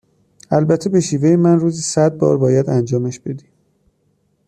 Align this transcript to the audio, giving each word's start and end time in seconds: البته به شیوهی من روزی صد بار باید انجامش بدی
البته 0.51 0.89
به 0.89 0.99
شیوهی 0.99 1.35
من 1.35 1.59
روزی 1.59 1.81
صد 1.81 2.17
بار 2.17 2.37
باید 2.37 2.69
انجامش 2.69 3.19
بدی 3.19 3.45